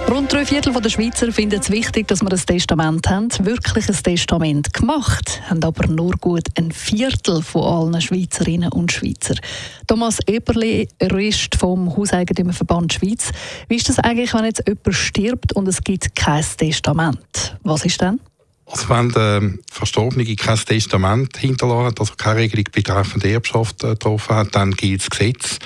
[0.10, 3.30] Rund drei Viertel der Schweizer finden es wichtig, dass wir ein Testament haben.
[3.46, 9.36] Wirklich ein Testament gemacht, haben aber nur gut ein Viertel von allen Schweizerinnen und Schweizer.
[9.86, 13.30] Thomas Eberli, Jurist vom Hauseigentümerverband Schweiz.
[13.68, 17.58] Wie ist das eigentlich, wenn jetzt jemand stirbt und es gibt kein Testament?
[17.62, 18.20] Was ist denn?
[18.66, 24.36] Also wenn der Verstorbene kein Testament hinterlassen hat, also keine Regelung betreffend Erbschaft äh, getroffen
[24.36, 25.60] hat, dann gilt das Gesetz.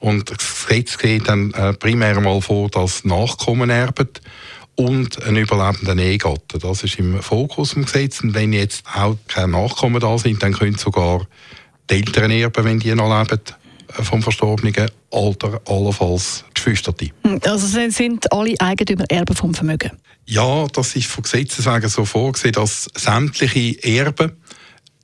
[0.00, 4.08] Und das Gesetz geht dann äh, primär mal vor, dass Nachkommen erben
[4.74, 6.58] und ein überlebender Ehegatte.
[6.58, 8.22] Das ist im Fokus im Gesetz.
[8.22, 11.26] Und wenn jetzt auch keine Nachkommen da sind, dann können sogar
[11.90, 13.40] die Eltern erben, wenn die noch leben,
[13.98, 17.10] äh, vom Verstorbenen, Alter, allenfalls Geschwisterte.
[17.42, 19.90] Also sind alle Eigentümer Erben vom Vermögen?
[20.24, 24.32] Ja, das ist von Gesetzes wegen so vorgesehen, dass sämtliche Erben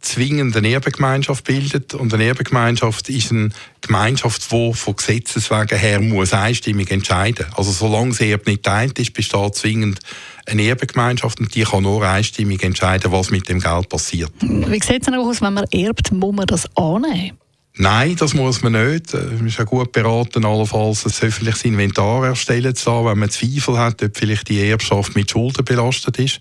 [0.06, 1.94] zwingend eine Erbengemeinschaft bildet.
[1.94, 7.72] Und eine Erbengemeinschaft ist eine Gemeinschaft, die von Gesetzes wegen her muss einstimmig entscheiden Also
[7.72, 10.00] solange das Erbe nicht teilt ist, besteht zwingend
[10.46, 14.32] eine Erbengemeinschaft und die kann nur einstimmig entscheiden, was mit dem Geld passiert.
[14.40, 17.36] Wie sieht es denn aus, wenn man erbt, muss man das annehmen?
[17.78, 19.12] Nein, das muss man nicht.
[19.12, 23.78] Man ist ja gut beraten, allenfalls ein öffentliches Inventar erstellen zu lassen, wenn man Zweifel
[23.78, 26.40] hat, ob vielleicht die Erbschaft mit Schulden belastet ist.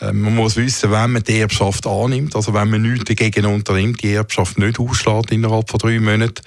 [0.00, 4.02] Ähm, man muss wissen, wenn man die Erbschaft annimmt, also wenn man nichts dagegen unternimmt,
[4.02, 6.42] die Erbschaft nicht ausschlägt innerhalb von drei Monaten,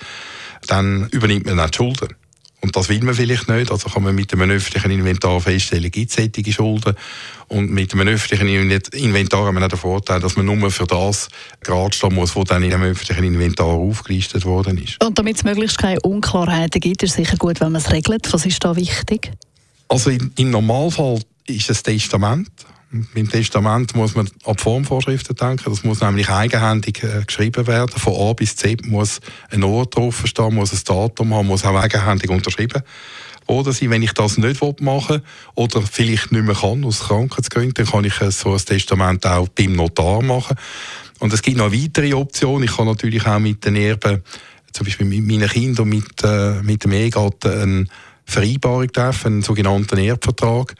[0.67, 2.15] dann übernimmt man auch die Schulden.
[2.65, 3.71] Und das will man vielleicht nicht.
[3.71, 6.95] Also kann man mit einem öffentlichen Inventar feststellen, gibt es solche Schulden.
[7.47, 11.30] Und mit einem öffentlichen Inventar haben wir den Vorteil, dass man nur für das
[11.61, 15.03] gerade stehen muss, was dann in einem öffentlichen Inventar aufgelistet worden ist.
[15.03, 18.33] Und damit es möglichst keine Unklarheiten gibt, ist es sicher gut, wenn man es regelt.
[18.33, 19.31] Was ist da wichtig?
[19.87, 22.49] Also im Normalfall ist es Testament.
[23.14, 25.70] Beim Testament muss man an Formvorschriften denken.
[25.70, 27.98] Das muss nämlich eigenhändig äh, geschrieben werden.
[27.98, 29.20] Von A bis Z muss
[29.50, 32.83] ein Ort draufstehen, muss ein Datum haben, muss auch eigenhändig unterschrieben
[33.48, 33.89] oder sein.
[33.89, 35.22] Wenn ich das nicht machen will
[35.56, 39.73] oder vielleicht nicht mehr kann, aus Krankheitsgründen, dann kann ich so ein Testament auch beim
[39.73, 40.58] Notar machen.
[41.20, 42.64] Und es gibt noch weitere Option.
[42.64, 44.22] Ich kann natürlich auch mit den Erben,
[44.73, 47.88] zum Beispiel mit meinen Kindern und mit, äh, mit dem Ehegatten, eine
[48.25, 50.75] Vereinbarung treffen, einen sogenannten Erbvertrag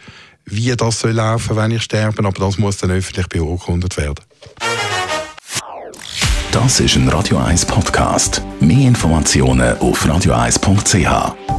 [0.46, 4.24] wie das soll laufen, wenn ich sterbe, aber das muss dann öffentlich beurkundet werden.
[6.52, 8.42] Das ist ein Radio 1 Podcast.
[8.60, 11.55] Mehr Informationen auf radio1.ch.